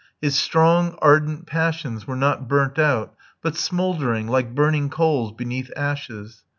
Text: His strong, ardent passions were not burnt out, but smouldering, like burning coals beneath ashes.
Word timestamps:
His 0.19 0.33
strong, 0.35 0.97
ardent 0.99 1.45
passions 1.45 2.07
were 2.07 2.15
not 2.15 2.47
burnt 2.47 2.79
out, 2.79 3.13
but 3.43 3.55
smouldering, 3.55 4.27
like 4.27 4.55
burning 4.55 4.89
coals 4.89 5.31
beneath 5.31 5.69
ashes. 5.77 6.41